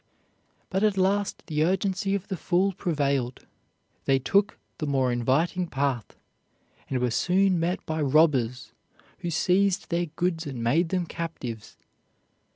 [0.71, 3.45] But at last the urgency of the fool prevailed;
[4.05, 6.15] they took the more inviting path,
[6.89, 8.71] and were soon met by robbers,
[9.19, 11.77] who seized their goods and made them captives.